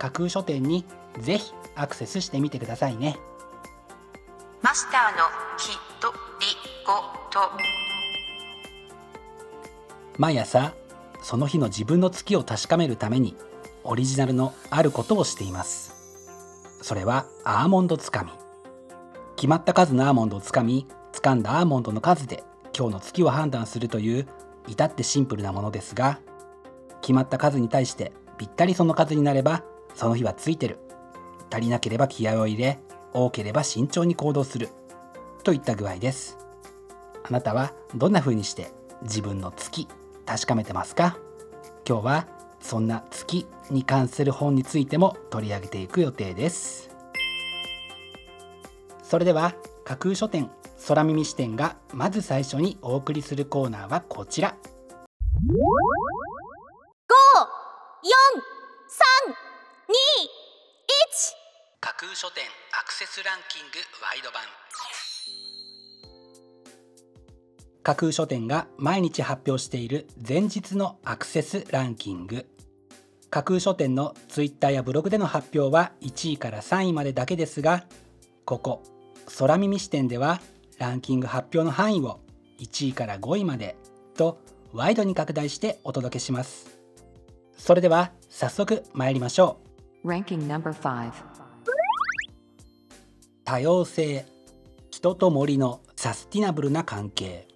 [0.00, 0.86] 架空書店に
[1.20, 3.18] ぜひアクセスしてみてくださいね。
[4.62, 5.24] マスターの
[5.58, 6.46] きっとり
[6.86, 6.94] ご
[7.30, 7.50] と。
[10.16, 10.72] 毎朝
[11.22, 13.36] その日の自分の月を確かめるために
[13.84, 15.92] オリジナルのあることをしています。
[16.80, 18.30] それはアーモンドつかみ。
[19.36, 22.42] 決まった数のアーモンドをつかみ掴んだアーモンドの数で
[22.74, 24.26] 今日の月を判断するという
[24.66, 26.20] 至ってシンプルなものですが
[27.02, 29.62] 決まった数に対してぴったりその数になれば
[29.94, 30.78] その日はついてる。
[31.52, 32.78] 足りなければ気合を入れ
[33.12, 34.68] 多ければ慎重に行動する。
[35.42, 36.38] といった具合です。
[37.22, 39.88] あなたはどんな風にして自分の月
[40.26, 41.18] 確かめてますか？
[41.88, 42.28] 今日は
[42.60, 46.90] そんな月に関する本についても取り上げていく予定です。
[49.02, 50.50] それでは架空書店
[50.86, 54.54] 空耳視点がまず最初にお送りするコーナーはこちら。
[55.46, 55.54] 5
[58.02, 58.49] 4
[62.00, 62.44] 架空書店
[62.80, 64.40] アクセスランキングワイド版。
[67.82, 72.46] 架空書店が毎日発表している前日のアクセスランキング。
[73.28, 77.84] 架空書店のツイッターやブログでの発表は1位から3位までだけですが
[78.46, 78.82] ここ
[79.38, 80.40] 空耳視点では
[80.78, 82.20] ランキング発表の範囲を
[82.60, 83.76] 1位から5位まで
[84.16, 84.40] と
[84.72, 86.78] ワイドに拡大してお届けします。
[87.58, 89.58] それでは早速参りましょ
[90.02, 90.08] う。
[90.08, 91.29] Ranking number 5
[93.50, 94.26] 多様性
[94.92, 97.48] 人と森のサスティナブルな関係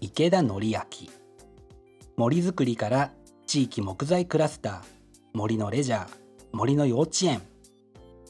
[0.00, 0.76] 池田則明。
[2.16, 3.10] 森づくりから
[3.44, 4.82] 地域木材クラスター
[5.34, 6.08] 森のレジャー
[6.52, 7.42] 森の幼稚園。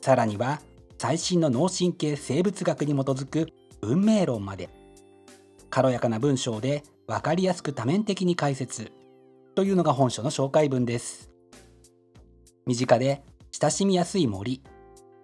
[0.00, 0.62] さらには
[0.96, 3.48] 最新の脳神経生物学に基づく
[3.82, 4.70] 運命論まで。
[5.68, 8.90] 軽やかな文章で分かりやすく多面的に解説。
[9.54, 11.30] というのが本書の紹介文です。
[12.64, 14.62] 身近で親しみやすい森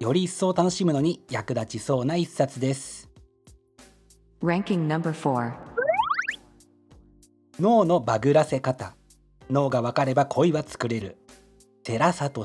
[0.00, 3.10] より一層楽しむのに役立ちそうな一冊です。
[4.40, 5.52] Ranking number 4
[7.58, 8.94] 脳のバグらせ方。
[9.50, 11.18] 脳が分かれば恋は作れる。
[11.82, 12.44] 寺聡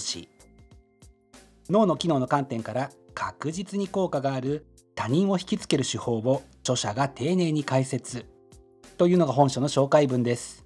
[1.69, 4.65] 脳の機能の観点から確実に効果がある。
[4.95, 8.25] 他人を引きつける手法を著者が丁寧に解説。
[8.97, 10.65] というのが本書の紹介文です。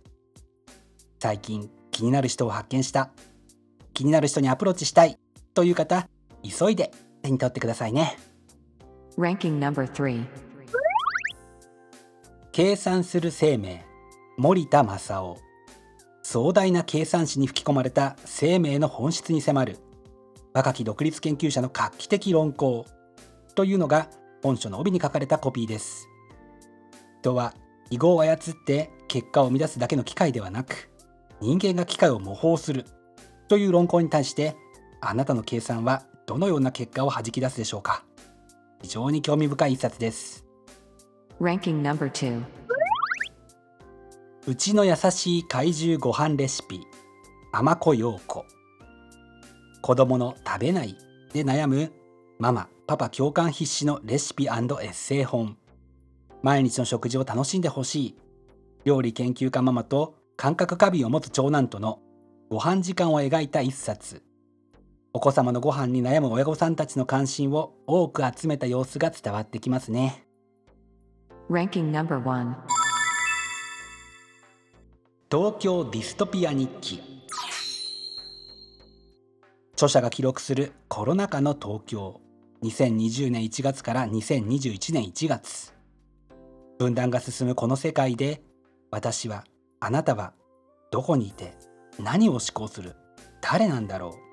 [1.19, 3.11] 最近気になる人を発見した。
[3.93, 5.19] 気になる人にアプローチしたい。
[5.53, 6.07] という方
[6.43, 8.17] 急いで手に取ってくださいね。
[9.17, 10.25] Ranking number 3
[12.51, 13.85] 計算する生命
[14.37, 15.37] 森田正夫
[16.23, 19.77] 壮大な計算史に吹き込まれた生命の本質に迫る
[20.53, 22.85] 若き独立研究者の画期的論考。
[23.53, 24.09] というのが
[24.41, 26.07] 本書の帯に書かれたコピーです。
[27.21, 27.53] 人は
[27.91, 30.89] 記号を操って結果を生み出すだけの機械ではなく
[31.41, 32.85] 人間が機械を模倣する。
[33.47, 34.55] という論考に対して
[34.99, 38.03] あなたの計算はどのような結果を弾き出すでしょうか？
[38.81, 40.45] 非常に興味深い一冊です。
[41.39, 42.43] Ranking number 2
[44.45, 46.81] うちの優しい怪獣ご飯レシピ。
[47.53, 48.45] 甘子陽子
[49.81, 50.97] 子供の食べない
[51.31, 51.93] で悩む。
[52.39, 55.55] ママパパ共感必至のレシピエッセイ本。
[56.43, 58.17] 毎日の食事を楽しんでほしい。
[58.83, 61.99] 料理研究家ママと感覚過敏を持つ長男との
[62.49, 64.23] ご飯時間を描いた一冊
[65.17, 70.27] お子様のご飯に悩む親御さんたちの関心を多く集めた様子が伝わってきますね。
[71.49, 72.53] Ranking number 1
[75.31, 77.01] 東京ディストピア日記。
[79.73, 82.21] 著者が記録するコロナ禍の東京。
[82.61, 85.73] 2020年1月から2021年1月
[86.77, 88.43] 分断が進むこの世界で
[88.91, 89.45] 私は
[89.79, 90.33] あなたは
[90.91, 91.55] どこにいて
[91.99, 92.95] 何を思考する
[93.41, 94.26] 誰なんだろう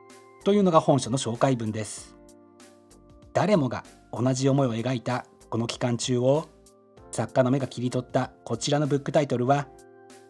[0.44, 2.14] というのが本書の紹介文です。
[3.32, 3.82] 誰もが
[4.12, 6.48] 同じ思いを描いたこの期間中を
[7.10, 9.66] 作家の目が切り取ったこちらのブックタイトルは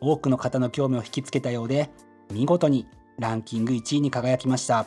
[0.00, 1.90] 多くの方の興味を引きつけたようで
[2.32, 2.86] 見事に
[3.18, 4.86] ランキング1位に輝きました。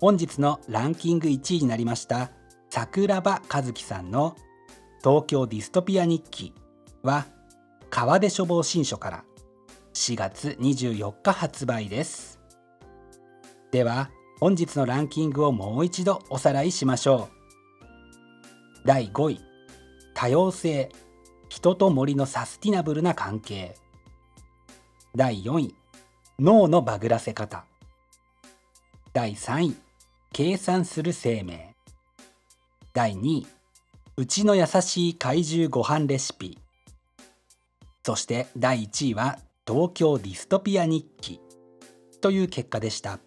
[0.00, 2.30] 本日のランキング1位になりました
[2.70, 4.36] 桜庭和樹さんの
[5.00, 6.54] 東京ディストピア日記
[7.02, 7.26] は
[7.90, 9.24] 川出書房新書から
[9.94, 12.37] 4月24日発売です。
[13.70, 14.10] では
[14.40, 17.38] 本日のランキングをもう一度おさらいしましょう。
[18.86, 19.40] 第5位
[20.14, 20.90] 多様性
[21.48, 23.74] 人と森のサスティナブルな関係。
[25.14, 25.74] 第4位
[26.38, 27.64] 脳のバグらせ方。
[29.12, 29.76] 第3位
[30.32, 31.74] 計算する生命。
[32.94, 33.46] 第2位
[34.16, 36.58] うちの優しい怪獣ご飯レシピ。
[38.04, 41.40] そして第1位は東京ディストピア日記。
[42.20, 43.20] という結果でした。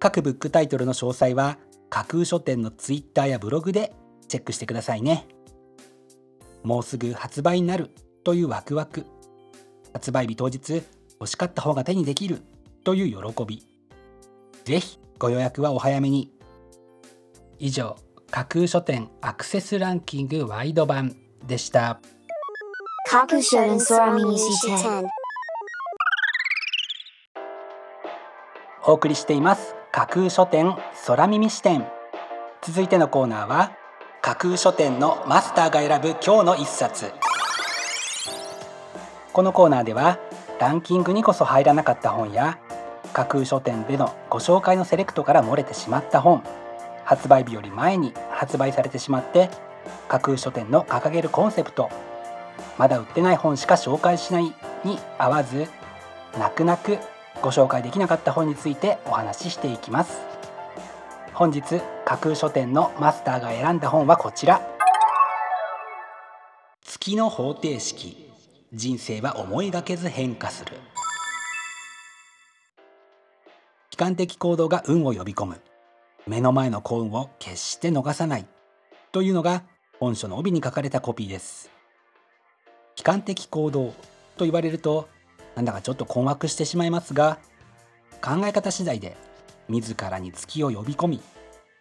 [0.00, 1.58] 各ブックタイトルの詳細は
[1.90, 3.92] 架空書店のツイッターやブログで
[4.28, 5.28] チェックしてくださいね。
[6.62, 7.90] もうすぐ発売になる
[8.24, 9.04] というワクワク。
[9.92, 10.82] 発売日当日
[11.20, 12.40] 欲しかった方が手にできる
[12.82, 13.62] という喜び。
[14.64, 16.32] ぜひご予約はお早めに。
[17.58, 17.96] 以上
[18.30, 21.14] 架空書店アクセスランキングワイド版
[21.46, 22.00] でした。
[23.06, 25.04] 架空書店空耳視点
[28.86, 31.84] お送りしています架空書店空耳視点。
[32.62, 33.72] 続いてのコーナーは
[34.22, 37.12] 架空書店のマスターが選ぶ今日の一冊。
[39.32, 40.20] このコーナーでは
[40.60, 42.58] ランキングにこそ入らなかった本や
[43.12, 46.44] 架空書店でのご紹介のセレクトから漏れてしまった本
[47.04, 49.50] 発売日より前に発売されてしまって
[50.08, 51.90] 架空書店の掲げるコンセプト
[52.78, 54.44] まだ売ってない本しか紹介しない
[54.84, 55.66] に合わず
[56.38, 56.98] 泣く泣く
[57.42, 60.20] ご紹介できなかった本についてお話ししていきます。
[61.32, 64.60] 本日架空書店のマスターが選んだ本はこちら。
[66.82, 68.28] 月の方程式。
[68.72, 70.76] 人生は思いがけず変化する。
[73.92, 75.60] 悲観的行動が運を呼び込む。
[76.26, 78.46] 目の前の幸運を決して逃さない。
[79.10, 79.64] というのが
[79.98, 81.70] 本書の帯に書かれたコピーです。
[82.98, 83.94] 悲観的行動
[84.36, 85.08] と言われると
[85.60, 87.38] なんだかちょっと困惑してしまいますが
[88.22, 89.16] 考え方次第で
[89.68, 91.20] 自らに月を呼び込み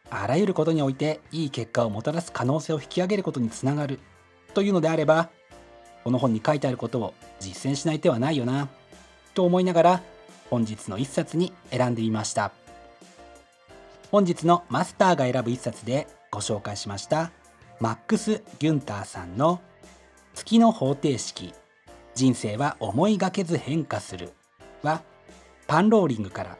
[0.09, 3.99] あらゆることにおいていい結果をもたらす可能性を引き上げることにつながる
[4.53, 5.29] というのであれば
[6.03, 8.67] この本に書いてあることを実践しない手はないよな
[9.33, 10.01] と思いながら
[10.49, 12.51] 本日の一冊に選んでみました。
[14.11, 17.31] 本日のマスターが選ぶ一冊でご紹介しました
[17.79, 19.61] マックス・ギュンターさんの
[20.33, 21.53] 月の方程式。
[22.15, 24.31] 人生は思いがけず変化する。
[24.81, 25.01] は
[25.67, 26.57] パンローリングから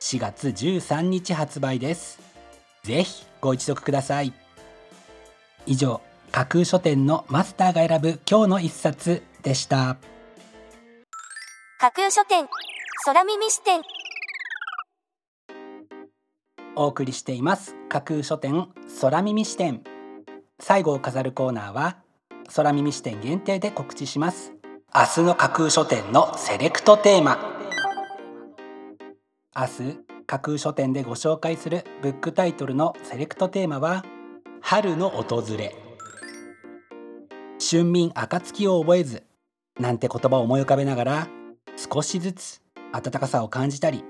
[0.00, 2.18] 4月13日発売です。
[2.82, 4.32] ぜひご一読ください。
[5.66, 6.00] 以上
[6.32, 9.96] 架空書店のマスターが選ぶ今日の一冊でした。
[11.78, 12.46] 架空書店
[13.04, 13.82] 空耳視点。
[16.76, 17.74] お送りしています。
[17.88, 18.68] 架空書店
[19.00, 19.82] 空耳視点。
[20.60, 21.96] 最後を飾るコーナーは
[22.54, 24.52] 空耳視点限定で告知します
[24.92, 27.38] 明日の架空書店のセレクトテーマ。
[29.56, 34.04] 明日架空書店でご紹介するブックタイトルのセレクトテーマは
[34.60, 35.76] 春の訪れ。
[37.60, 39.22] 春眠暁を覚えず
[39.78, 41.28] なんて言葉を思い浮かべながら
[41.76, 44.02] 少しずつ暖かさを感じたり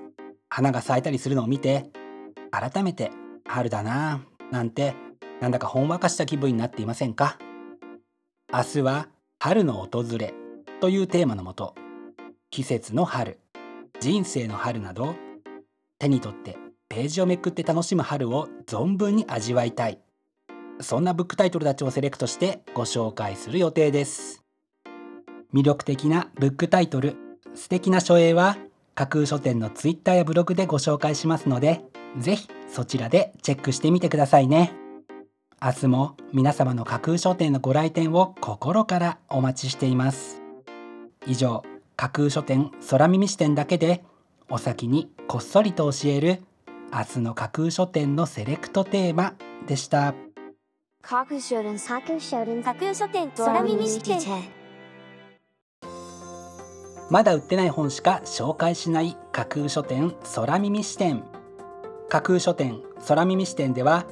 [0.49, 1.91] 花が咲いたりするのを見て
[2.49, 3.11] 改めて
[3.45, 4.95] 春だなぁなんて
[5.41, 7.37] なんだかほんわかした気分になっていませんか？
[8.51, 10.33] 明日は春の訪れ。
[10.81, 11.75] というテーマのもと
[12.49, 13.39] 季節の春
[13.99, 15.15] 人生の春など
[15.99, 16.57] 手に取って
[16.89, 19.99] ページをめくって楽しむ春を存分に味わいたい。
[20.81, 24.43] そんなブックタイトルたちをセレクトしてご紹介する予定です。
[25.53, 27.15] 魅力的なブックタイトル
[27.53, 28.57] 素敵な書影は
[28.95, 31.81] 架空書店のツイッターやブログでご紹介しますので
[32.17, 34.73] ぜひそちらでチェックしてみてくださいね。
[35.63, 40.40] 明日も皆様の架空書店のご来店を心からお待ちしています。
[41.25, 41.63] 以上
[41.95, 44.03] 架空書店空耳視点だけで
[44.49, 46.41] お先にこっそりと教える
[46.91, 49.35] 明日の架空書店のセレクトテーマ
[49.67, 50.13] でした。
[51.01, 54.19] 架空書店架空書店架空書店空耳視点。
[57.09, 61.23] まだ売ってない本しか紹介しない架空書店空耳視点。
[62.09, 64.05] 架空書店空耳視点では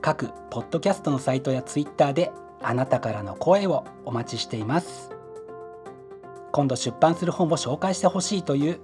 [0.00, 5.17] 各ポッドキャストのサイトやツイッターであなたからの声をお待ちしています
[6.58, 8.80] 今度出版する本を紹介してほしいという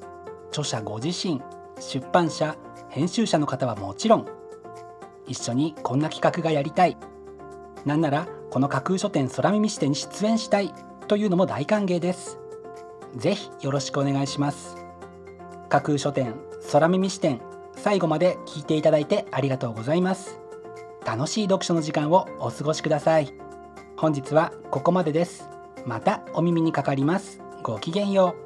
[0.50, 1.42] 著者ご自身
[1.80, 2.56] 出版社
[2.88, 4.28] 編集者の方はもちろん
[5.26, 6.96] 一緒にこんな企画がやりたい。
[7.84, 10.72] なんならこの架空書店空耳視点に出演したい
[11.08, 12.38] というのも大歓迎です。
[13.16, 14.76] ぜひよろしくお願いします。
[15.68, 16.36] 架空書店
[16.70, 17.40] 空耳視点
[17.74, 20.38] 最後まで聞いていただいてありがとうございます。
[21.04, 23.34] 楽しい読書の時間をお過ごしください。
[23.96, 25.48] 本日はここまでです。
[25.84, 27.43] またお耳にかかります。
[27.64, 28.43] ごきげんよう。